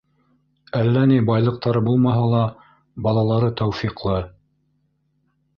[0.79, 2.41] Әллә ни байлыҡтары булмаһа ла,
[3.09, 4.21] балалары тәүфиҡлы.